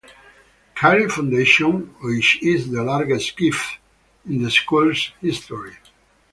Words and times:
Carey 0.73 1.07
Foundation, 1.07 1.93
which 2.01 2.41
is 2.41 2.71
the 2.71 2.81
largest 2.83 3.37
gift 3.37 3.77
in 4.27 4.41
the 4.41 4.49
school's 4.49 5.11
history. 5.21 5.73